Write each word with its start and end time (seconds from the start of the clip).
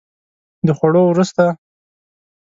د 0.65 0.69
خوړو 0.77 1.01
وروسته 1.07 1.45